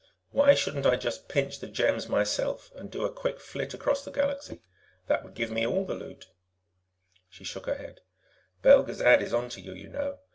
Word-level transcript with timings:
Why 0.31 0.55
shouldn't 0.55 0.87
I 0.87 0.95
just 0.95 1.27
pinch 1.27 1.59
the 1.59 1.67
gems 1.67 2.09
myself 2.09 2.71
and 2.73 2.89
do 2.89 3.05
a 3.05 3.11
quick 3.13 3.39
flit 3.39 3.75
across 3.75 4.03
the 4.03 4.09
Galaxy? 4.09 4.63
That 5.05 5.23
would 5.23 5.35
give 5.35 5.51
me 5.51 5.63
all 5.63 5.85
the 5.85 5.93
loot." 5.93 6.25
She 7.29 7.43
shook 7.43 7.67
her 7.67 7.75
head. 7.75 8.01
"Belgezad 8.63 9.21
is 9.21 9.31
on 9.31 9.49
to 9.49 9.61
you, 9.61 9.73
you 9.73 9.89
know. 9.89 10.17